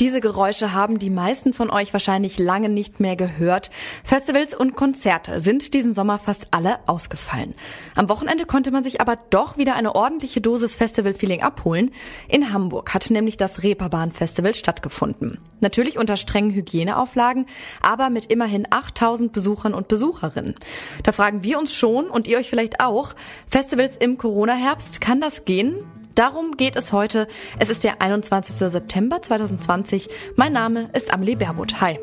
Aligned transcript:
Diese 0.00 0.22
Geräusche 0.22 0.72
haben 0.72 0.98
die 0.98 1.10
meisten 1.10 1.52
von 1.52 1.68
euch 1.68 1.92
wahrscheinlich 1.92 2.38
lange 2.38 2.70
nicht 2.70 3.00
mehr 3.00 3.16
gehört. 3.16 3.70
Festivals 4.02 4.54
und 4.54 4.74
Konzerte 4.74 5.40
sind 5.40 5.74
diesen 5.74 5.92
Sommer 5.92 6.18
fast 6.18 6.48
alle 6.52 6.78
ausgefallen. 6.86 7.54
Am 7.94 8.08
Wochenende 8.08 8.46
konnte 8.46 8.70
man 8.70 8.82
sich 8.82 9.02
aber 9.02 9.18
doch 9.28 9.58
wieder 9.58 9.74
eine 9.74 9.94
ordentliche 9.94 10.40
Dosis 10.40 10.74
Festival-Feeling 10.74 11.42
abholen. 11.42 11.90
In 12.28 12.50
Hamburg 12.50 12.94
hat 12.94 13.10
nämlich 13.10 13.36
das 13.36 13.62
Reeperbahn 13.62 14.10
Festival 14.10 14.54
stattgefunden. 14.54 15.36
Natürlich 15.60 15.98
unter 15.98 16.16
strengen 16.16 16.54
Hygieneauflagen, 16.54 17.44
aber 17.82 18.08
mit 18.08 18.24
immerhin 18.24 18.66
8000 18.70 19.32
Besuchern 19.32 19.74
und 19.74 19.88
Besucherinnen. 19.88 20.54
Da 21.02 21.12
fragen 21.12 21.42
wir 21.42 21.58
uns 21.58 21.74
schon 21.74 22.06
und 22.06 22.26
ihr 22.26 22.38
euch 22.38 22.48
vielleicht 22.48 22.80
auch, 22.80 23.14
Festivals 23.48 23.98
im 23.98 24.16
Corona-Herbst, 24.16 25.02
kann 25.02 25.20
das 25.20 25.44
gehen? 25.44 25.84
Darum 26.14 26.56
geht 26.56 26.76
es 26.76 26.92
heute. 26.92 27.28
Es 27.58 27.70
ist 27.70 27.84
der 27.84 28.02
21. 28.02 28.54
September 28.54 29.22
2020. 29.22 30.08
Mein 30.36 30.52
Name 30.52 30.90
ist 30.92 31.12
Amelie 31.12 31.36
Berbot. 31.36 31.80
Hi. 31.80 31.98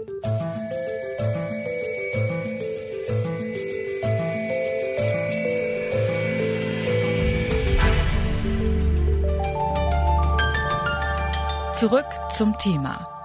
Zurück 11.74 12.08
zum 12.32 12.58
Thema. 12.58 13.17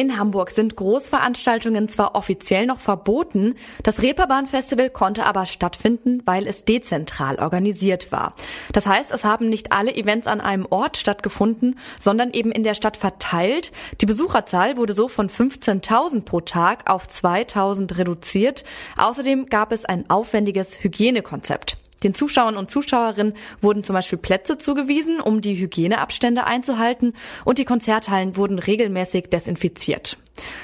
In 0.00 0.18
Hamburg 0.18 0.50
sind 0.50 0.76
Großveranstaltungen 0.76 1.90
zwar 1.90 2.14
offiziell 2.14 2.64
noch 2.64 2.78
verboten, 2.78 3.56
das 3.82 4.00
Reeperbahn-Festival 4.00 4.88
konnte 4.88 5.26
aber 5.26 5.44
stattfinden, 5.44 6.22
weil 6.24 6.46
es 6.46 6.64
dezentral 6.64 7.38
organisiert 7.38 8.10
war. 8.10 8.34
Das 8.72 8.86
heißt, 8.86 9.12
es 9.12 9.26
haben 9.26 9.50
nicht 9.50 9.72
alle 9.72 9.94
Events 9.94 10.26
an 10.26 10.40
einem 10.40 10.66
Ort 10.70 10.96
stattgefunden, 10.96 11.78
sondern 11.98 12.30
eben 12.30 12.50
in 12.50 12.64
der 12.64 12.72
Stadt 12.72 12.96
verteilt. 12.96 13.72
Die 14.00 14.06
Besucherzahl 14.06 14.78
wurde 14.78 14.94
so 14.94 15.06
von 15.06 15.28
15.000 15.28 16.22
pro 16.22 16.40
Tag 16.40 16.90
auf 16.90 17.06
2.000 17.06 17.98
reduziert. 17.98 18.64
Außerdem 18.96 19.50
gab 19.50 19.70
es 19.70 19.84
ein 19.84 20.08
aufwendiges 20.08 20.82
Hygienekonzept. 20.82 21.76
Den 22.02 22.14
Zuschauern 22.14 22.56
und 22.56 22.70
Zuschauerinnen 22.70 23.34
wurden 23.60 23.84
zum 23.84 23.94
Beispiel 23.94 24.18
Plätze 24.18 24.58
zugewiesen, 24.58 25.20
um 25.20 25.40
die 25.40 25.56
Hygieneabstände 25.56 26.44
einzuhalten 26.46 27.14
und 27.44 27.58
die 27.58 27.64
Konzerthallen 27.64 28.36
wurden 28.36 28.58
regelmäßig 28.58 29.28
desinfiziert. 29.28 30.16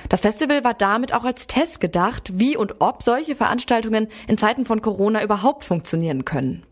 Das 0.08 0.20
Festival 0.20 0.64
war 0.64 0.74
damit 0.74 1.12
auch 1.12 1.24
als 1.24 1.46
Test 1.46 1.80
gedacht, 1.80 2.32
wie 2.34 2.56
und 2.56 2.76
ob 2.78 3.02
solche 3.02 3.36
Veranstaltungen 3.36 4.08
in 4.26 4.38
Zeiten 4.38 4.64
von 4.64 4.80
Corona 4.80 5.22
überhaupt 5.22 5.64
funktionieren 5.64 6.24
können. 6.24 6.62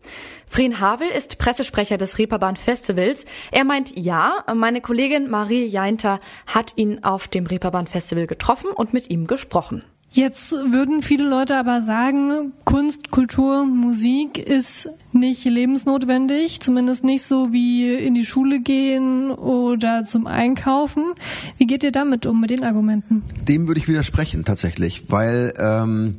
Frien 0.47 0.79
Havel 0.79 1.09
ist 1.09 1.37
Pressesprecher 1.37 1.97
des 1.97 2.17
Reeperbahn 2.17 2.55
Festivals. 2.55 3.25
Er 3.51 3.65
meint 3.65 3.97
ja, 3.97 4.43
meine 4.55 4.81
Kollegin 4.81 5.29
Marie 5.29 5.65
Jeinter 5.65 6.19
hat 6.47 6.73
ihn 6.75 7.03
auf 7.03 7.27
dem 7.27 7.45
Reeperbahn 7.45 7.87
Festival 7.87 8.27
getroffen 8.27 8.69
und 8.69 8.93
mit 8.93 9.09
ihm 9.09 9.27
gesprochen. 9.27 9.83
Jetzt 10.15 10.53
würden 10.53 11.01
viele 11.01 11.27
Leute 11.27 11.57
aber 11.57 11.81
sagen, 11.81 12.53
Kunst, 12.63 13.11
Kultur, 13.11 13.65
Musik 13.65 14.37
ist 14.37 14.87
nicht 15.11 15.43
lebensnotwendig, 15.43 16.61
zumindest 16.61 17.03
nicht 17.03 17.23
so 17.23 17.51
wie 17.51 17.93
in 17.93 18.13
die 18.13 18.25
Schule 18.25 18.61
gehen 18.61 19.29
oder 19.29 20.05
zum 20.05 20.25
Einkaufen. 20.25 21.03
Wie 21.57 21.67
geht 21.67 21.83
ihr 21.83 21.91
damit 21.91 22.25
um, 22.27 22.39
mit 22.39 22.49
den 22.49 22.63
Argumenten? 22.63 23.23
Dem 23.45 23.67
würde 23.67 23.81
ich 23.81 23.89
widersprechen 23.89 24.45
tatsächlich, 24.45 25.11
weil 25.11 25.51
ähm, 25.59 26.15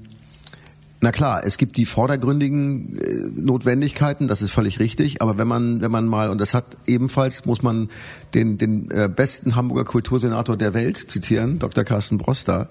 na 1.03 1.13
klar, 1.13 1.43
es 1.45 1.59
gibt 1.59 1.77
die 1.77 1.85
vordergründigen 1.85 2.99
äh, 2.99 3.41
Notwendigkeiten, 3.41 4.29
das 4.29 4.41
ist 4.41 4.51
völlig 4.51 4.81
richtig. 4.81 5.21
Aber 5.21 5.37
wenn 5.37 5.47
man, 5.47 5.83
wenn 5.83 5.91
man 5.91 6.07
mal, 6.07 6.31
und 6.31 6.39
das 6.41 6.55
hat 6.55 6.79
ebenfalls, 6.87 7.45
muss 7.45 7.63
man 7.63 7.91
den, 8.33 8.57
den 8.57 8.91
äh, 8.91 9.09
besten 9.09 9.57
Hamburger 9.57 9.85
Kultursenator 9.85 10.57
der 10.57 10.73
Welt 10.73 10.97
zitieren, 10.97 11.59
Dr. 11.59 11.85
Carsten 11.85 12.17
Broster, 12.17 12.69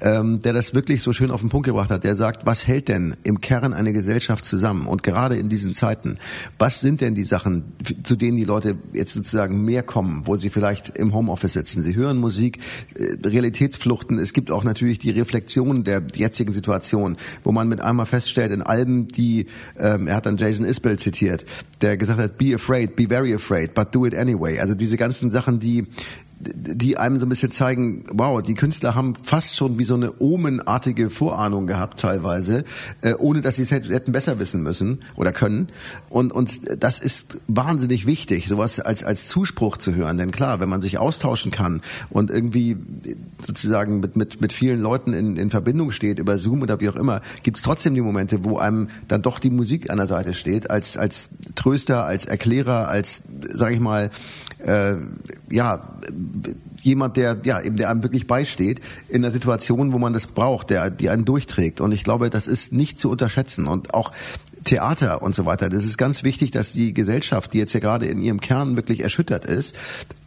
ähm, 0.00 0.42
der 0.42 0.52
das 0.52 0.74
wirklich 0.74 1.02
so 1.02 1.12
schön 1.12 1.30
auf 1.30 1.40
den 1.40 1.50
Punkt 1.50 1.66
gebracht 1.66 1.90
hat. 1.90 2.02
Der 2.02 2.16
sagt, 2.16 2.46
was 2.46 2.66
hält 2.66 2.88
denn 2.88 3.16
im 3.22 3.40
Kern 3.40 3.72
eine 3.72 3.92
Gesellschaft 3.92 4.44
zusammen? 4.44 4.88
Und 4.88 5.04
gerade 5.04 5.36
in 5.36 5.48
diesen 5.48 5.72
Zeiten, 5.72 6.18
was 6.58 6.80
sind 6.80 7.00
denn 7.00 7.14
die 7.14 7.24
Sachen, 7.24 7.64
zu 8.02 8.16
denen 8.16 8.36
die 8.36 8.44
Leute 8.44 8.76
jetzt 8.92 9.12
sozusagen 9.12 9.64
mehr 9.64 9.84
kommen, 9.84 10.22
wo 10.26 10.34
sie 10.34 10.50
vielleicht 10.50 10.98
im 10.98 11.14
Homeoffice 11.14 11.52
sitzen? 11.52 11.84
Sie 11.84 11.94
hören 11.94 12.18
Musik, 12.18 12.58
äh, 12.96 13.16
Realitätsfluchten. 13.24 14.18
Es 14.18 14.32
gibt 14.32 14.50
auch 14.50 14.64
natürlich 14.64 14.98
die 14.98 15.10
Reflexion 15.10 15.84
der 15.84 16.02
jetzigen 16.16 16.52
Situation, 16.52 17.16
wo 17.44 17.52
man 17.52 17.67
mit 17.68 17.80
einmal 17.80 18.06
feststellt 18.06 18.52
in 18.52 18.62
Alben, 18.62 19.08
die, 19.08 19.46
ähm, 19.78 20.08
er 20.08 20.16
hat 20.16 20.26
dann 20.26 20.36
Jason 20.36 20.66
Isbell 20.66 20.98
zitiert, 20.98 21.44
der 21.82 21.96
gesagt 21.96 22.18
hat, 22.18 22.38
be 22.38 22.54
afraid, 22.54 22.96
be 22.96 23.06
very 23.08 23.34
afraid, 23.34 23.74
but 23.74 23.94
do 23.94 24.06
it 24.06 24.14
anyway. 24.14 24.58
Also 24.58 24.74
diese 24.74 24.96
ganzen 24.96 25.30
Sachen, 25.30 25.60
die 25.60 25.86
die 26.40 26.96
einem 26.96 27.18
so 27.18 27.26
ein 27.26 27.28
bisschen 27.28 27.50
zeigen, 27.50 28.04
wow, 28.12 28.40
die 28.40 28.54
Künstler 28.54 28.94
haben 28.94 29.14
fast 29.22 29.56
schon 29.56 29.78
wie 29.78 29.84
so 29.84 29.94
eine 29.94 30.20
omenartige 30.20 31.10
Vorahnung 31.10 31.66
gehabt 31.66 31.98
teilweise, 32.00 32.64
äh, 33.02 33.14
ohne 33.14 33.40
dass 33.40 33.56
sie 33.56 33.62
es 33.62 33.70
hätten 33.72 34.12
besser 34.12 34.38
wissen 34.38 34.62
müssen 34.62 35.00
oder 35.16 35.32
können. 35.32 35.68
Und, 36.08 36.32
und 36.32 36.60
das 36.82 37.00
ist 37.00 37.38
wahnsinnig 37.48 38.06
wichtig, 38.06 38.46
sowas 38.46 38.78
als, 38.78 39.02
als 39.02 39.26
Zuspruch 39.26 39.78
zu 39.78 39.94
hören. 39.94 40.16
Denn 40.16 40.30
klar, 40.30 40.60
wenn 40.60 40.68
man 40.68 40.80
sich 40.80 40.98
austauschen 40.98 41.50
kann 41.50 41.82
und 42.08 42.30
irgendwie 42.30 42.76
sozusagen 43.40 43.98
mit, 43.98 44.14
mit, 44.14 44.40
mit 44.40 44.52
vielen 44.52 44.80
Leuten 44.80 45.12
in, 45.12 45.36
in 45.36 45.50
Verbindung 45.50 45.90
steht, 45.90 46.20
über 46.20 46.38
Zoom 46.38 46.62
oder 46.62 46.80
wie 46.80 46.88
auch 46.88 46.96
immer, 46.96 47.20
gibt 47.42 47.56
es 47.56 47.64
trotzdem 47.64 47.94
die 47.94 48.00
Momente, 48.00 48.44
wo 48.44 48.58
einem 48.58 48.88
dann 49.08 49.22
doch 49.22 49.40
die 49.40 49.50
Musik 49.50 49.90
an 49.90 49.98
der 49.98 50.06
Seite 50.06 50.34
steht, 50.34 50.70
als, 50.70 50.96
als 50.96 51.30
Tröster, 51.56 52.04
als 52.04 52.26
Erklärer, 52.26 52.88
als, 52.88 53.22
sag 53.52 53.72
ich 53.72 53.80
mal, 53.80 54.10
äh, 54.58 54.96
ja, 55.50 55.80
jemand, 56.82 57.16
der 57.16 57.38
ja 57.44 57.60
eben 57.60 57.76
der 57.76 57.90
einem 57.90 58.02
wirklich 58.02 58.26
beisteht 58.26 58.80
in 59.08 59.22
der 59.22 59.30
Situation, 59.30 59.92
wo 59.92 59.98
man 59.98 60.12
das 60.12 60.26
braucht, 60.26 60.70
der 60.70 60.90
die 60.90 61.10
einen 61.10 61.24
durchträgt. 61.24 61.80
Und 61.80 61.92
ich 61.92 62.04
glaube, 62.04 62.30
das 62.30 62.46
ist 62.46 62.72
nicht 62.72 62.98
zu 62.98 63.10
unterschätzen 63.10 63.66
und 63.66 63.94
auch 63.94 64.12
Theater 64.64 65.22
und 65.22 65.34
so 65.34 65.46
weiter. 65.46 65.68
Das 65.68 65.84
ist 65.84 65.96
ganz 65.96 66.24
wichtig, 66.24 66.50
dass 66.50 66.72
die 66.72 66.92
Gesellschaft, 66.92 67.52
die 67.52 67.58
jetzt 67.58 67.72
ja 67.72 67.80
gerade 67.80 68.06
in 68.06 68.20
ihrem 68.20 68.40
Kern 68.40 68.76
wirklich 68.76 69.02
erschüttert 69.02 69.46
ist, 69.46 69.76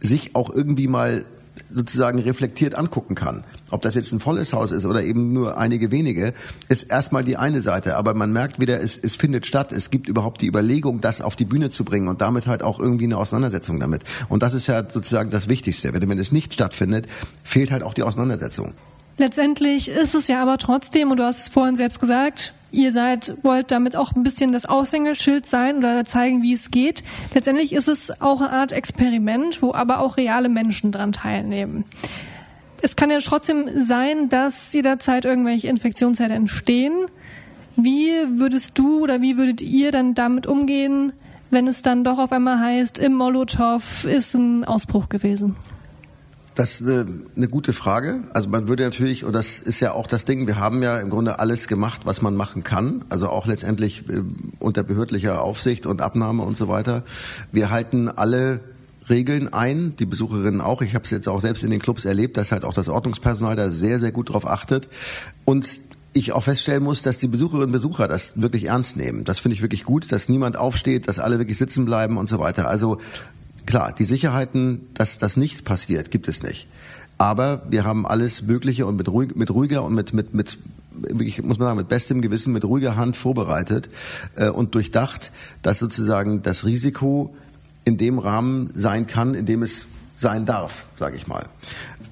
sich 0.00 0.34
auch 0.34 0.50
irgendwie 0.50 0.88
mal 0.88 1.24
sozusagen 1.72 2.18
reflektiert 2.18 2.74
angucken 2.74 3.14
kann. 3.14 3.44
Ob 3.72 3.82
das 3.82 3.94
jetzt 3.94 4.12
ein 4.12 4.20
volles 4.20 4.52
Haus 4.52 4.70
ist 4.70 4.84
oder 4.84 5.02
eben 5.02 5.32
nur 5.32 5.56
einige 5.56 5.90
wenige, 5.90 6.34
ist 6.68 6.84
erstmal 6.84 7.24
die 7.24 7.38
eine 7.38 7.62
Seite. 7.62 7.96
Aber 7.96 8.12
man 8.12 8.32
merkt 8.32 8.60
wieder, 8.60 8.80
es, 8.80 8.98
es 8.98 9.16
findet 9.16 9.46
statt. 9.46 9.72
Es 9.72 9.90
gibt 9.90 10.08
überhaupt 10.08 10.42
die 10.42 10.46
Überlegung, 10.46 11.00
das 11.00 11.22
auf 11.22 11.36
die 11.36 11.46
Bühne 11.46 11.70
zu 11.70 11.84
bringen 11.84 12.08
und 12.08 12.20
damit 12.20 12.46
halt 12.46 12.62
auch 12.62 12.78
irgendwie 12.78 13.04
eine 13.04 13.16
Auseinandersetzung 13.16 13.80
damit. 13.80 14.04
Und 14.28 14.42
das 14.42 14.52
ist 14.52 14.66
ja 14.66 14.88
sozusagen 14.88 15.30
das 15.30 15.48
Wichtigste. 15.48 15.94
Wenn, 15.94 16.08
wenn 16.08 16.18
es 16.18 16.32
nicht 16.32 16.52
stattfindet, 16.52 17.06
fehlt 17.42 17.70
halt 17.70 17.82
auch 17.82 17.94
die 17.94 18.02
Auseinandersetzung. 18.02 18.74
Letztendlich 19.16 19.88
ist 19.88 20.14
es 20.14 20.28
ja 20.28 20.42
aber 20.42 20.58
trotzdem, 20.58 21.10
und 21.10 21.18
du 21.18 21.24
hast 21.24 21.40
es 21.40 21.48
vorhin 21.48 21.76
selbst 21.76 21.98
gesagt, 21.98 22.52
ihr 22.72 22.92
seid, 22.92 23.34
wollt 23.42 23.70
damit 23.70 23.96
auch 23.96 24.12
ein 24.12 24.22
bisschen 24.22 24.52
das 24.52 24.64
Aushängeschild 24.64 25.46
sein 25.46 25.78
oder 25.78 26.04
zeigen, 26.04 26.42
wie 26.42 26.54
es 26.54 26.70
geht. 26.70 27.02
Letztendlich 27.34 27.72
ist 27.72 27.88
es 27.88 28.10
auch 28.20 28.40
eine 28.40 28.50
Art 28.50 28.72
Experiment, 28.72 29.62
wo 29.62 29.72
aber 29.72 30.00
auch 30.00 30.16
reale 30.16 30.48
Menschen 30.48 30.92
dran 30.92 31.12
teilnehmen. 31.12 31.84
Es 32.84 32.96
kann 32.96 33.10
ja 33.10 33.18
trotzdem 33.18 33.86
sein, 33.86 34.28
dass 34.28 34.72
jederzeit 34.72 35.24
irgendwelche 35.24 35.68
Infektionsherde 35.68 36.34
entstehen. 36.34 37.06
Wie 37.76 38.10
würdest 38.36 38.76
du 38.76 39.00
oder 39.02 39.22
wie 39.22 39.38
würdet 39.38 39.62
ihr 39.62 39.92
dann 39.92 40.14
damit 40.14 40.48
umgehen, 40.48 41.12
wenn 41.50 41.68
es 41.68 41.82
dann 41.82 42.02
doch 42.02 42.18
auf 42.18 42.32
einmal 42.32 42.58
heißt, 42.58 42.98
im 42.98 43.14
Molotow 43.14 44.04
ist 44.04 44.34
ein 44.34 44.64
Ausbruch 44.64 45.08
gewesen? 45.08 45.56
Das 46.54 46.80
ist 46.80 46.88
eine, 46.88 47.24
eine 47.36 47.48
gute 47.48 47.72
Frage. 47.72 48.22
Also 48.34 48.50
man 48.50 48.68
würde 48.68 48.82
natürlich, 48.82 49.24
und 49.24 49.32
das 49.32 49.58
ist 49.58 49.80
ja 49.80 49.92
auch 49.92 50.06
das 50.06 50.24
Ding, 50.24 50.46
wir 50.46 50.58
haben 50.58 50.82
ja 50.82 50.98
im 50.98 51.08
Grunde 51.08 51.38
alles 51.38 51.68
gemacht, 51.68 52.02
was 52.04 52.20
man 52.20 52.34
machen 52.34 52.62
kann. 52.62 53.04
Also 53.08 53.28
auch 53.28 53.46
letztendlich 53.46 54.08
äh, 54.08 54.22
unter 54.58 54.82
behördlicher 54.82 55.40
Aufsicht 55.40 55.86
und 55.86 56.02
Abnahme 56.02 56.42
und 56.42 56.56
so 56.56 56.68
weiter. 56.68 57.04
Wir 57.52 57.70
halten 57.70 58.08
alle 58.08 58.60
Regeln 59.08 59.52
ein, 59.52 59.94
die 59.96 60.06
Besucherinnen 60.06 60.60
auch. 60.60 60.82
Ich 60.82 60.94
habe 60.94 61.04
es 61.04 61.10
jetzt 61.10 61.28
auch 61.28 61.40
selbst 61.40 61.64
in 61.64 61.70
den 61.70 61.80
Clubs 61.80 62.04
erlebt, 62.04 62.36
dass 62.36 62.52
halt 62.52 62.64
auch 62.64 62.74
das 62.74 62.88
Ordnungspersonal 62.88 63.56
da 63.56 63.70
sehr, 63.70 63.98
sehr 63.98 64.12
gut 64.12 64.32
drauf 64.32 64.46
achtet. 64.46 64.88
Und 65.44 65.80
ich 66.12 66.32
auch 66.32 66.44
feststellen 66.44 66.82
muss, 66.82 67.02
dass 67.02 67.18
die 67.18 67.28
Besucherinnen 67.28 67.66
und 67.68 67.72
Besucher 67.72 68.06
das 68.06 68.40
wirklich 68.40 68.64
ernst 68.64 68.96
nehmen. 68.96 69.24
Das 69.24 69.38
finde 69.38 69.54
ich 69.54 69.62
wirklich 69.62 69.84
gut, 69.84 70.12
dass 70.12 70.28
niemand 70.28 70.56
aufsteht, 70.56 71.08
dass 71.08 71.18
alle 71.18 71.38
wirklich 71.38 71.58
sitzen 71.58 71.84
bleiben 71.84 72.18
und 72.18 72.28
so 72.28 72.38
weiter. 72.38 72.68
Also 72.68 72.98
klar, 73.66 73.94
die 73.98 74.04
Sicherheiten, 74.04 74.88
dass 74.94 75.18
das 75.18 75.36
nicht 75.36 75.64
passiert, 75.64 76.10
gibt 76.10 76.28
es 76.28 76.42
nicht. 76.42 76.68
Aber 77.18 77.62
wir 77.70 77.84
haben 77.84 78.06
alles 78.06 78.42
Mögliche 78.42 78.84
und 78.86 78.96
mit, 78.96 79.08
ruhig, 79.08 79.36
mit 79.36 79.50
ruhiger 79.50 79.84
und 79.84 79.94
mit, 79.94 80.12
mit, 80.12 80.34
mit 80.34 80.58
wirklich, 80.90 81.42
muss 81.42 81.58
man 81.58 81.68
sagen, 81.68 81.78
mit 81.78 81.88
bestem 81.88 82.20
Gewissen, 82.20 82.52
mit 82.52 82.64
ruhiger 82.64 82.96
Hand 82.96 83.16
vorbereitet 83.16 83.88
äh, 84.36 84.48
und 84.48 84.74
durchdacht, 84.74 85.30
dass 85.62 85.78
sozusagen 85.78 86.42
das 86.42 86.66
Risiko 86.66 87.34
in 87.84 87.96
dem 87.96 88.18
Rahmen 88.18 88.70
sein 88.74 89.06
kann, 89.06 89.34
in 89.34 89.46
dem 89.46 89.62
es 89.62 89.88
sein 90.16 90.46
darf, 90.46 90.86
sage 90.98 91.16
ich 91.16 91.26
mal. 91.26 91.44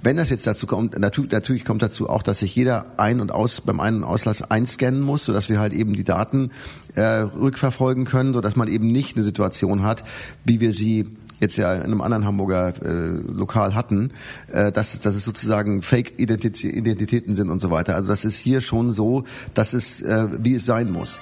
Wenn 0.03 0.17
das 0.17 0.31
jetzt 0.31 0.47
dazu 0.47 0.67
kommt, 0.67 0.99
natürlich, 0.99 1.31
natürlich 1.31 1.65
kommt 1.65 1.83
dazu 1.83 2.09
auch, 2.09 2.23
dass 2.23 2.39
sich 2.39 2.55
jeder 2.57 2.87
ein- 2.97 3.21
und 3.21 3.31
aus 3.31 3.61
beim 3.61 3.81
Ein- 3.81 3.97
und 3.97 4.05
Auslass 4.05 4.43
einscannen 4.43 5.01
muss, 5.01 5.25
sodass 5.25 5.49
wir 5.49 5.61
halt 5.61 5.73
eben 5.75 5.93
die 5.93 6.05
Daten 6.05 6.51
äh, 6.95 7.03
rückverfolgen 7.03 8.05
können, 8.05 8.33
sodass 8.33 8.57
man 8.57 8.69
eben 8.69 8.91
nicht 8.91 9.17
eine 9.17 9.25
Situation 9.25 9.83
hat, 9.83 10.03
wie 10.45 10.61
wir 10.61 10.73
sie 10.73 11.17
jetzt 11.41 11.57
ja 11.57 11.75
in 11.75 11.85
einem 11.85 12.01
anderen 12.01 12.25
Hamburger 12.25 12.75
äh, 12.83 13.09
Lokal 13.33 13.75
hatten, 13.75 14.13
äh, 14.53 14.71
dass, 14.73 14.99
dass 15.01 15.15
es 15.15 15.25
sozusagen 15.25 15.83
Fake-Identitäten 15.83 17.35
sind 17.35 17.51
und 17.51 17.61
so 17.61 17.71
weiter. 17.71 17.95
Also 17.95 18.11
das 18.11 18.25
ist 18.25 18.37
hier 18.37 18.61
schon 18.61 18.93
so, 18.93 19.25
dass 19.55 19.73
es 19.73 20.03
äh, 20.03 20.29
wie 20.39 20.55
es 20.55 20.67
sein 20.67 20.91
muss. 20.91 21.21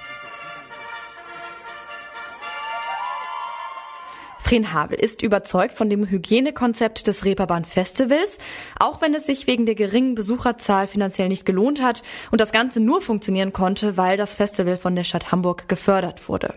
Havel 4.48 4.98
ist 4.98 5.22
überzeugt 5.22 5.74
von 5.74 5.90
dem 5.90 6.08
Hygienekonzept 6.08 7.06
des 7.06 7.26
Reeperbahn 7.26 7.66
Festivals, 7.66 8.38
auch 8.78 9.02
wenn 9.02 9.12
es 9.12 9.26
sich 9.26 9.46
wegen 9.46 9.66
der 9.66 9.74
geringen 9.74 10.14
Besucherzahl 10.14 10.86
finanziell 10.86 11.28
nicht 11.28 11.44
gelohnt 11.44 11.82
hat 11.82 12.02
und 12.30 12.40
das 12.40 12.50
Ganze 12.50 12.80
nur 12.80 13.02
funktionieren 13.02 13.52
konnte, 13.52 13.98
weil 13.98 14.16
das 14.16 14.32
Festival 14.32 14.78
von 14.78 14.96
der 14.96 15.04
Stadt 15.04 15.30
Hamburg 15.32 15.68
gefördert 15.68 16.30
wurde. 16.30 16.54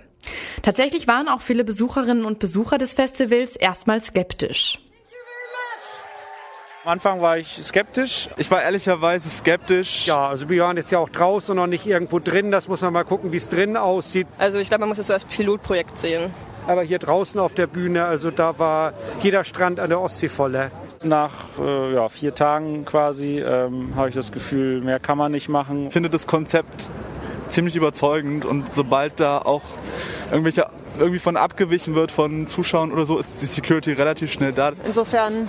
Tatsächlich 0.61 1.05
waren 1.09 1.27
auch 1.27 1.41
viele 1.41 1.65
Besucherinnen 1.65 2.23
und 2.23 2.39
Besucher 2.39 2.77
des 2.77 2.93
Festivals 2.93 3.57
erstmal 3.57 3.99
skeptisch. 3.99 4.79
Am 6.85 6.93
Anfang 6.93 7.21
war 7.21 7.37
ich 7.37 7.59
skeptisch. 7.61 8.29
Ich 8.37 8.49
war 8.49 8.63
ehrlicherweise 8.63 9.29
skeptisch. 9.29 10.07
Ja, 10.07 10.29
also 10.29 10.47
wir 10.47 10.63
waren 10.63 10.77
jetzt 10.77 10.91
ja 10.91 10.99
auch 10.99 11.09
draußen 11.09 11.51
und 11.51 11.57
noch 11.57 11.67
nicht 11.67 11.85
irgendwo 11.85 12.19
drin. 12.19 12.51
Das 12.51 12.69
muss 12.69 12.81
man 12.81 12.93
mal 12.93 13.03
gucken, 13.03 13.33
wie 13.33 13.37
es 13.37 13.49
drin 13.49 13.75
aussieht. 13.75 14.27
Also 14.37 14.59
ich 14.59 14.69
glaube, 14.69 14.79
man 14.79 14.89
muss 14.89 14.97
es 14.97 15.07
so 15.07 15.13
als 15.13 15.25
Pilotprojekt 15.25 15.99
sehen. 15.99 16.33
Aber 16.67 16.83
hier 16.83 16.99
draußen 16.99 17.39
auf 17.39 17.53
der 17.53 17.67
Bühne, 17.67 18.05
also 18.05 18.31
da 18.31 18.59
war 18.59 18.93
jeder 19.21 19.43
Strand 19.43 19.79
an 19.79 19.89
der 19.89 19.99
Ostsee 19.99 20.29
voll. 20.29 20.71
Nach 21.03 21.31
äh, 21.59 21.93
ja, 21.93 22.09
vier 22.09 22.35
Tagen 22.35 22.85
quasi 22.85 23.39
ähm, 23.39 23.95
habe 23.95 24.09
ich 24.09 24.15
das 24.15 24.31
Gefühl, 24.31 24.81
mehr 24.81 24.99
kann 24.99 25.17
man 25.17 25.31
nicht 25.31 25.49
machen. 25.49 25.87
Ich 25.87 25.93
finde 25.93 26.09
das 26.09 26.27
Konzept 26.27 26.87
ziemlich 27.49 27.75
überzeugend 27.75 28.45
und 28.45 28.73
sobald 28.73 29.19
da 29.19 29.39
auch 29.39 29.63
irgendwelche 30.29 30.67
irgendwie 30.99 31.19
von 31.19 31.37
abgewichen 31.37 31.95
wird 31.95 32.11
von 32.11 32.47
Zuschauern 32.47 32.91
oder 32.91 33.05
so, 33.05 33.17
ist 33.17 33.41
die 33.41 33.45
Security 33.45 33.93
relativ 33.93 34.31
schnell 34.31 34.51
da. 34.51 34.73
Insofern 34.85 35.47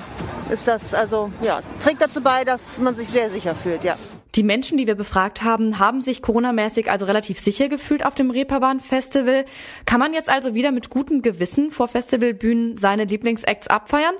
ist 0.50 0.68
das 0.68 0.94
also 0.94 1.30
ja 1.42 1.60
trägt 1.82 2.00
dazu 2.00 2.22
bei, 2.22 2.44
dass 2.44 2.78
man 2.78 2.94
sich 2.94 3.08
sehr 3.08 3.30
sicher 3.30 3.54
fühlt, 3.54 3.84
ja. 3.84 3.96
Die 4.34 4.42
Menschen, 4.42 4.78
die 4.78 4.86
wir 4.86 4.94
befragt 4.94 5.42
haben, 5.42 5.78
haben 5.78 6.00
sich 6.00 6.22
coronamäßig 6.22 6.90
also 6.90 7.04
relativ 7.04 7.38
sicher 7.38 7.68
gefühlt 7.68 8.06
auf 8.06 8.14
dem 8.14 8.30
Reeperbahn 8.30 8.80
Festival. 8.80 9.44
Kann 9.84 10.00
man 10.00 10.14
jetzt 10.14 10.30
also 10.30 10.54
wieder 10.54 10.72
mit 10.72 10.88
gutem 10.88 11.20
Gewissen 11.20 11.70
vor 11.70 11.86
Festivalbühnen 11.86 12.78
seine 12.78 13.04
Lieblingsacts 13.04 13.66
abfeiern? 13.66 14.14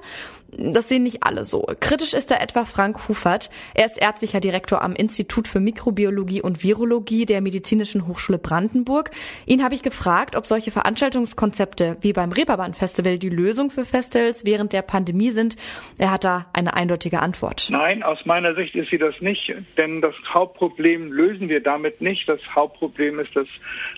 Das 0.54 0.88
sehen 0.90 1.02
nicht 1.02 1.22
alle 1.22 1.46
so. 1.46 1.66
Kritisch 1.80 2.12
ist 2.12 2.30
da 2.30 2.36
etwa 2.36 2.66
Frank 2.66 3.08
Hufert. 3.08 3.48
Er 3.74 3.86
ist 3.86 4.00
ärztlicher 4.00 4.38
Direktor 4.38 4.82
am 4.82 4.94
Institut 4.94 5.48
für 5.48 5.60
Mikrobiologie 5.60 6.42
und 6.42 6.62
Virologie 6.62 7.24
der 7.24 7.40
Medizinischen 7.40 8.06
Hochschule 8.06 8.38
Brandenburg. 8.38 9.12
Ihn 9.46 9.64
habe 9.64 9.74
ich 9.74 9.82
gefragt, 9.82 10.36
ob 10.36 10.44
solche 10.44 10.70
Veranstaltungskonzepte 10.70 11.96
wie 12.02 12.12
beim 12.12 12.32
Reeperbahn 12.32 12.74
Festival 12.74 13.18
die 13.18 13.30
Lösung 13.30 13.70
für 13.70 13.86
Festivals 13.86 14.44
während 14.44 14.74
der 14.74 14.82
Pandemie 14.82 15.30
sind. 15.30 15.56
Er 15.96 16.10
hat 16.10 16.24
da 16.24 16.46
eine 16.52 16.74
eindeutige 16.74 17.20
Antwort. 17.20 17.68
Nein, 17.70 18.02
aus 18.02 18.26
meiner 18.26 18.54
Sicht 18.54 18.74
ist 18.74 18.90
sie 18.90 18.98
das 18.98 19.18
nicht, 19.20 19.54
denn 19.78 20.02
das 20.02 20.14
Hauptproblem 20.34 21.12
lösen 21.12 21.48
wir 21.48 21.62
damit 21.62 22.02
nicht. 22.02 22.28
Das 22.28 22.40
Hauptproblem 22.54 23.20
ist, 23.20 23.34
dass 23.34 23.48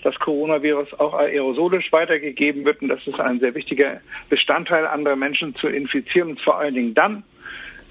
das 0.03 0.17
Coronavirus 0.19 0.93
auch 0.99 1.15
aerosolisch 1.15 1.91
weitergegeben 1.91 2.63
wird 2.63 2.81
und 2.81 2.87
das 2.87 3.05
ist 3.05 3.19
ein 3.19 3.41
sehr 3.41 3.53
wichtiger 3.55 3.99
Bestandteil, 4.29 4.87
andere 4.87 5.17
Menschen 5.17 5.53
zu 5.55 5.67
infizieren 5.67 6.37
vor 6.45 6.57
allen 6.57 6.75
Dingen 6.75 6.93
dann, 6.93 7.23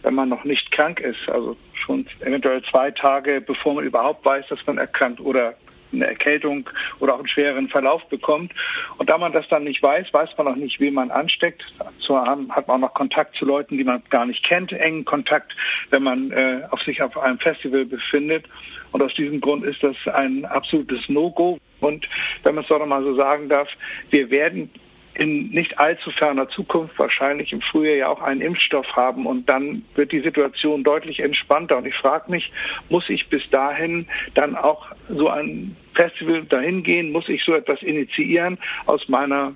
wenn 0.03 0.15
man 0.15 0.31
noch 0.31 0.45
nicht 0.45 0.71
krank 0.71 1.01
ist, 1.01 1.29
also 1.29 1.57
schon 1.85 2.07
eventuell 2.21 2.63
zwei 2.63 2.91
Tage, 2.91 3.43
bevor 3.43 3.75
man 3.75 3.85
überhaupt 3.85 4.25
weiß, 4.25 4.47
dass 4.49 4.67
man 4.67 4.79
erkrankt 4.79 5.21
oder 5.21 5.55
eine 5.95 6.07
Erkältung 6.07 6.69
oder 6.99 7.15
auch 7.15 7.19
einen 7.19 7.29
schweren 7.29 7.69
Verlauf 7.69 8.05
bekommt. 8.09 8.53
Und 8.99 9.09
da 9.09 9.19
man 9.19 9.33
das 9.33 9.47
dann 9.49 9.65
nicht 9.65 9.83
weiß, 9.83 10.13
weiß 10.13 10.31
man 10.37 10.49
auch 10.49 10.57
nicht, 10.57 10.81
wie 10.81 10.91
man 10.91 11.11
ansteckt. 11.11 11.63
So 11.99 12.19
hat 12.19 12.69
man 12.69 12.77
auch 12.77 12.89
noch 12.89 12.95
Kontakt 12.95 13.37
zu 13.37 13.45
Leuten, 13.45 13.79
die 13.79 13.85
man 13.85 14.03
gar 14.11 14.27
nicht 14.27 14.45
kennt, 14.45 14.73
engen 14.73 15.05
Kontakt, 15.05 15.53
wenn 15.91 16.03
man 16.03 16.31
äh, 16.33 16.63
auf 16.71 16.83
sich 16.83 17.01
auf 17.03 17.17
einem 17.17 17.39
Festival 17.39 17.85
befindet. 17.85 18.47
Und 18.93 19.03
aus 19.03 19.15
diesem 19.15 19.41
Grund 19.41 19.65
ist 19.65 19.83
das 19.83 19.97
ein 20.13 20.45
absolutes 20.45 21.09
No-Go. 21.09 21.59
Und 21.81 22.07
wenn 22.43 22.55
man 22.55 22.65
es 22.65 22.69
doch 22.69 22.79
noch 22.79 22.87
mal 22.87 23.03
so 23.03 23.15
sagen 23.15 23.49
darf, 23.49 23.69
wir 24.11 24.31
werden 24.31 24.71
in 25.15 25.51
nicht 25.51 25.79
allzu 25.79 26.11
ferner 26.11 26.49
Zukunft, 26.49 26.99
wahrscheinlich 26.99 27.53
im 27.53 27.61
Frühjahr 27.61 27.97
ja 27.97 28.09
auch 28.09 28.21
einen 28.21 28.41
Impfstoff 28.41 28.87
haben 28.95 29.27
und 29.27 29.49
dann 29.49 29.85
wird 29.95 30.13
die 30.13 30.21
Situation 30.21 30.83
deutlich 30.83 31.21
entspannter. 31.21 31.79
Und 31.79 31.87
ich 31.87 31.95
frage 31.95 32.31
mich, 32.31 32.53
muss 32.89 33.09
ich 33.09 33.29
bis 33.29 33.49
dahin 33.51 34.07
dann 34.35 34.57
auch 34.57 34.87
so 35.09 35.29
ein 35.29 35.77
Festival 35.95 36.45
dahin 36.45 36.83
gehen? 36.83 37.13
Muss 37.13 37.29
ich 37.29 37.45
so 37.45 37.55
etwas 37.55 37.83
initiieren? 37.83 38.59
Aus 38.87 39.09
meiner 39.09 39.55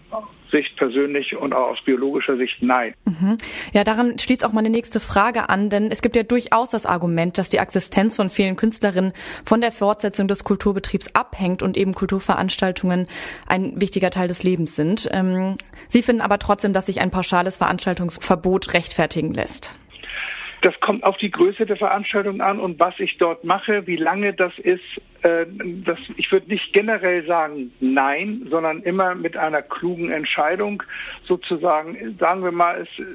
Sicht 0.50 0.76
persönlich 0.76 1.36
und 1.36 1.52
auch 1.52 1.70
aus 1.70 1.78
biologischer 1.84 2.36
Sicht 2.36 2.62
nein. 2.62 2.94
Mhm. 3.04 3.38
Ja, 3.72 3.84
daran 3.84 4.18
schließt 4.18 4.44
auch 4.44 4.52
meine 4.52 4.70
nächste 4.70 5.00
Frage 5.00 5.48
an, 5.48 5.70
denn 5.70 5.90
es 5.90 6.02
gibt 6.02 6.16
ja 6.16 6.22
durchaus 6.22 6.70
das 6.70 6.86
Argument, 6.86 7.38
dass 7.38 7.48
die 7.48 7.58
Existenz 7.58 8.16
von 8.16 8.30
vielen 8.30 8.56
Künstlerinnen 8.56 9.12
von 9.44 9.60
der 9.60 9.72
Fortsetzung 9.72 10.28
des 10.28 10.44
Kulturbetriebs 10.44 11.14
abhängt 11.14 11.62
und 11.62 11.76
eben 11.76 11.94
Kulturveranstaltungen 11.94 13.06
ein 13.46 13.80
wichtiger 13.80 14.10
Teil 14.10 14.28
des 14.28 14.42
Lebens 14.42 14.76
sind. 14.76 15.08
Ähm, 15.12 15.56
Sie 15.88 16.02
finden 16.02 16.22
aber 16.22 16.38
trotzdem, 16.38 16.72
dass 16.72 16.86
sich 16.86 17.00
ein 17.00 17.10
pauschales 17.10 17.56
Veranstaltungsverbot 17.56 18.74
rechtfertigen 18.74 19.34
lässt. 19.34 19.74
Das 20.62 20.78
kommt 20.80 21.04
auf 21.04 21.16
die 21.18 21.30
Größe 21.30 21.66
der 21.66 21.76
Veranstaltung 21.76 22.40
an 22.40 22.58
und 22.58 22.80
was 22.80 22.98
ich 22.98 23.16
dort 23.18 23.44
mache, 23.44 23.86
wie 23.86 23.96
lange 23.96 24.32
das 24.32 24.52
ist. 24.58 24.82
Äh, 25.22 25.46
das, 25.84 25.98
ich 26.16 26.32
würde 26.32 26.48
nicht 26.48 26.72
generell 26.72 27.24
sagen 27.26 27.72
nein, 27.80 28.46
sondern 28.50 28.82
immer 28.82 29.14
mit 29.14 29.36
einer 29.36 29.62
klugen 29.62 30.10
Entscheidung 30.10 30.82
sozusagen, 31.24 32.16
sagen 32.18 32.42
wir 32.42 32.52
mal, 32.52 32.80
es, 32.82 33.06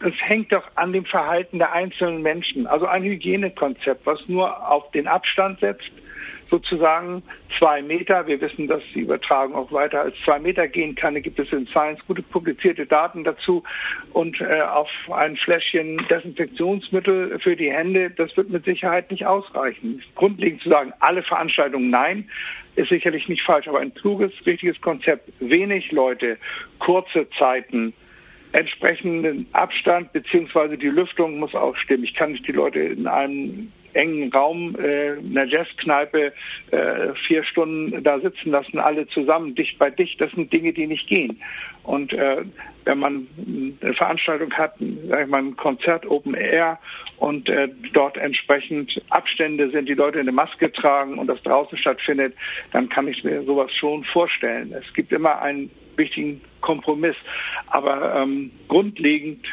es 0.00 0.14
hängt 0.20 0.52
doch 0.52 0.68
an 0.74 0.92
dem 0.92 1.04
Verhalten 1.04 1.58
der 1.58 1.72
einzelnen 1.72 2.22
Menschen. 2.22 2.66
Also 2.66 2.86
ein 2.86 3.04
Hygienekonzept, 3.04 4.04
was 4.04 4.28
nur 4.28 4.68
auf 4.68 4.90
den 4.90 5.06
Abstand 5.06 5.60
setzt, 5.60 5.90
sozusagen 6.52 7.22
zwei 7.58 7.80
Meter. 7.80 8.26
Wir 8.26 8.38
wissen, 8.40 8.68
dass 8.68 8.82
die 8.94 9.00
Übertragung 9.00 9.54
auch 9.54 9.72
weiter 9.72 10.02
als 10.02 10.14
zwei 10.22 10.38
Meter 10.38 10.68
gehen 10.68 10.94
kann. 10.94 11.14
Da 11.14 11.20
gibt 11.20 11.38
es 11.38 11.50
in 11.50 11.66
Science 11.68 11.98
gute 12.06 12.22
publizierte 12.22 12.84
Daten 12.84 13.24
dazu. 13.24 13.62
Und 14.12 14.38
äh, 14.42 14.60
auf 14.60 14.90
ein 15.10 15.36
Fläschchen 15.38 15.96
Desinfektionsmittel 16.10 17.38
für 17.40 17.56
die 17.56 17.72
Hände, 17.72 18.10
das 18.10 18.36
wird 18.36 18.50
mit 18.50 18.66
Sicherheit 18.66 19.10
nicht 19.10 19.24
ausreichen. 19.24 20.02
Grundlegend 20.14 20.60
zu 20.60 20.68
sagen, 20.68 20.92
alle 21.00 21.22
Veranstaltungen 21.22 21.88
nein, 21.88 22.28
ist 22.76 22.90
sicherlich 22.90 23.28
nicht 23.28 23.42
falsch, 23.42 23.66
aber 23.66 23.80
ein 23.80 23.94
kluges, 23.94 24.32
richtiges 24.44 24.78
Konzept. 24.82 25.32
Wenig 25.40 25.90
Leute, 25.90 26.36
kurze 26.78 27.28
Zeiten, 27.38 27.94
entsprechenden 28.52 29.46
Abstand 29.52 30.12
beziehungsweise 30.12 30.76
die 30.76 30.88
Lüftung 30.88 31.38
muss 31.38 31.54
auch 31.54 31.76
stimmen. 31.76 32.04
Ich 32.04 32.14
kann 32.14 32.32
nicht 32.32 32.46
die 32.46 32.52
Leute 32.52 32.80
in 32.80 33.06
einem 33.06 33.72
engen 33.94 34.32
Raum, 34.32 34.76
äh, 34.76 35.12
einer 35.18 35.44
Jazzkneipe, 35.44 36.32
äh, 36.70 37.14
vier 37.26 37.44
Stunden 37.44 38.02
da 38.02 38.20
sitzen 38.20 38.50
lassen, 38.50 38.78
alle 38.78 39.06
zusammen, 39.08 39.54
dicht 39.54 39.78
bei 39.78 39.90
dicht. 39.90 40.20
Das 40.20 40.30
sind 40.32 40.52
Dinge, 40.52 40.72
die 40.72 40.86
nicht 40.86 41.06
gehen. 41.08 41.40
Und 41.84 42.12
äh, 42.12 42.44
wenn 42.84 42.98
man 42.98 43.26
eine 43.82 43.94
Veranstaltung 43.94 44.52
hat, 44.52 44.74
sag 45.08 45.24
ich 45.24 45.28
mal, 45.28 45.42
ein 45.42 45.56
Konzert 45.56 46.06
Open 46.06 46.34
Air 46.34 46.78
und 47.18 47.48
äh, 47.48 47.68
dort 47.92 48.16
entsprechend 48.16 49.00
Abstände 49.10 49.70
sind, 49.70 49.88
die 49.88 49.94
Leute 49.94 50.20
eine 50.20 50.32
Maske 50.32 50.70
tragen 50.72 51.18
und 51.18 51.26
das 51.26 51.42
draußen 51.42 51.76
stattfindet, 51.78 52.34
dann 52.72 52.88
kann 52.88 53.08
ich 53.08 53.24
mir 53.24 53.42
sowas 53.42 53.72
schon 53.74 54.04
vorstellen. 54.04 54.72
Es 54.72 54.92
gibt 54.94 55.12
immer 55.12 55.42
einen 55.42 55.70
wichtigen 55.96 56.40
Kompromiss, 56.60 57.16
aber 57.66 58.22
ähm, 58.22 58.50
grundlegend 58.68 59.44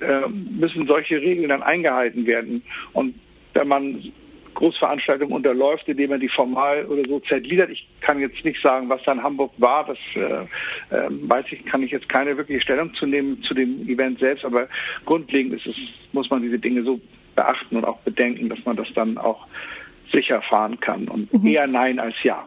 äh, 0.00 0.28
müssen 0.28 0.86
solche 0.86 1.20
Regeln 1.20 1.48
dann 1.48 1.62
eingehalten 1.62 2.26
werden. 2.26 2.62
Und 2.92 3.14
wenn 3.58 3.68
man 3.68 4.12
Großveranstaltung 4.54 5.30
unterläuft, 5.30 5.88
indem 5.88 6.12
er 6.12 6.18
die 6.18 6.28
formal 6.28 6.84
oder 6.86 7.08
so 7.08 7.20
zergliedert. 7.20 7.70
Ich 7.70 7.86
kann 8.00 8.20
jetzt 8.20 8.44
nicht 8.44 8.60
sagen, 8.60 8.88
was 8.88 9.02
da 9.04 9.12
in 9.12 9.22
Hamburg 9.22 9.52
war. 9.58 9.84
Das 9.86 9.98
äh, 10.16 10.96
äh, 10.96 11.08
weiß 11.10 11.46
ich, 11.50 11.64
kann 11.64 11.82
ich 11.82 11.90
jetzt 11.90 12.08
keine 12.08 12.36
wirkliche 12.36 12.60
Stellung 12.60 12.92
zu 12.94 13.06
nehmen 13.06 13.42
zu 13.42 13.54
dem 13.54 13.88
Event 13.88 14.18
selbst. 14.18 14.44
Aber 14.44 14.68
grundlegend 15.04 15.54
ist 15.54 15.66
es, 15.66 15.76
muss 16.12 16.28
man 16.30 16.42
diese 16.42 16.58
Dinge 16.58 16.82
so 16.82 17.00
beachten 17.36 17.76
und 17.76 17.84
auch 17.84 17.98
bedenken, 17.98 18.48
dass 18.48 18.58
man 18.64 18.76
das 18.76 18.88
dann 18.94 19.16
auch 19.16 19.46
sicher 20.12 20.42
fahren 20.42 20.80
kann. 20.80 21.08
Und 21.08 21.32
mhm. 21.32 21.46
eher 21.46 21.66
Nein 21.66 21.98
als 21.98 22.14
Ja. 22.22 22.46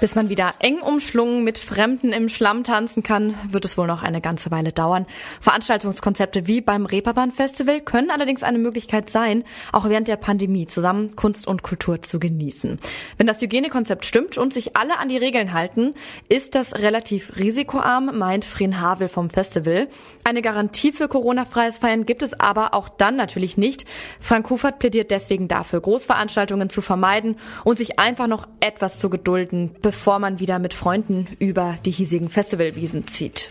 Bis 0.00 0.14
man 0.14 0.28
wieder 0.28 0.54
eng 0.60 0.78
umschlungen 0.78 1.44
mit 1.44 1.58
Fremden 1.58 2.12
im 2.12 2.28
Schlamm 2.28 2.64
tanzen 2.64 3.02
kann, 3.02 3.34
wird 3.48 3.64
es 3.64 3.76
wohl 3.78 3.86
noch 3.86 4.02
eine 4.02 4.20
ganze 4.20 4.50
Weile 4.50 4.72
dauern. 4.72 5.06
Veranstaltungskonzepte 5.40 6.46
wie 6.46 6.60
beim 6.60 6.86
Reeperbahn 6.86 7.32
Festival 7.32 7.80
können 7.80 8.10
allerdings 8.10 8.42
eine 8.42 8.58
Möglichkeit 8.58 9.10
sein, 9.10 9.44
auch 9.72 9.88
während 9.88 10.08
der 10.08 10.16
Pandemie 10.16 10.66
zusammen 10.66 11.16
Kunst 11.16 11.46
und 11.46 11.62
Kultur 11.62 12.02
zu 12.02 12.18
genießen. 12.18 12.78
Wenn 13.18 13.26
das 13.26 13.40
Hygienekonzept 13.40 14.04
stimmt 14.04 14.38
und 14.38 14.52
sich 14.52 14.76
alle 14.76 14.98
an 14.98 15.08
die 15.08 15.16
Regeln 15.16 15.52
halten, 15.52 15.94
ist 16.28 16.54
das 16.54 16.74
relativ 16.76 17.36
risikoarm, 17.38 18.16
meint 18.18 18.44
Fren 18.44 18.80
Havel 18.80 19.08
vom 19.08 19.30
Festival. 19.30 19.88
Eine 20.24 20.42
Garantie 20.42 20.92
für 20.92 21.08
Corona-freies 21.08 21.78
Feiern 21.78 22.06
gibt 22.06 22.22
es 22.22 22.38
aber 22.38 22.74
auch 22.74 22.88
dann 22.88 23.16
natürlich 23.16 23.56
nicht. 23.56 23.84
Frank 24.20 24.50
Hufert 24.50 24.78
plädiert 24.78 25.10
deswegen 25.10 25.48
dafür, 25.48 25.55
Großveranstaltungen 25.64 26.70
zu 26.70 26.82
vermeiden 26.82 27.36
und 27.64 27.78
sich 27.78 27.98
einfach 27.98 28.26
noch 28.26 28.48
etwas 28.60 28.98
zu 28.98 29.10
gedulden, 29.10 29.74
bevor 29.82 30.18
man 30.18 30.40
wieder 30.40 30.58
mit 30.58 30.74
Freunden 30.74 31.28
über 31.38 31.76
die 31.84 31.90
hiesigen 31.90 32.28
Festivalwiesen 32.28 33.06
zieht. 33.06 33.50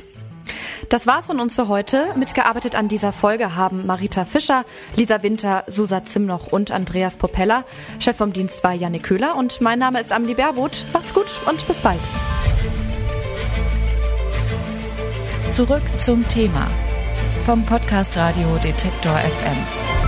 Das 0.90 1.08
war's 1.08 1.26
von 1.26 1.40
uns 1.40 1.56
für 1.56 1.68
heute. 1.68 2.08
Mitgearbeitet 2.16 2.76
an 2.76 2.88
dieser 2.88 3.14
Folge 3.14 3.56
haben 3.56 3.86
Marita 3.86 4.26
Fischer, 4.26 4.66
Lisa 4.96 5.24
Winter, 5.24 5.64
Susa 5.68 6.04
Zimnoch 6.06 6.48
und 6.48 6.72
Andreas 6.72 7.18
Propeller. 7.18 7.66
Chef 8.00 8.18
vom 8.18 8.34
Dienst 8.34 8.64
war 8.64 8.74
Janne 8.74 9.00
Köhler 9.00 9.36
und 9.36 9.62
mein 9.62 9.80
Name 9.80 10.00
ist 10.00 10.12
Amelie 10.12 10.36
Baerboth. 10.36 10.86
Macht's 10.94 11.14
gut 11.14 11.40
und 11.48 11.66
bis 11.68 11.78
bald. 11.78 12.00
Zurück 15.52 15.84
zum 16.00 16.28
Thema 16.28 16.68
vom 17.46 17.64
Podcast 17.66 18.18
Radio 18.18 18.58
Detektor 18.64 19.18
FM. 19.18 20.05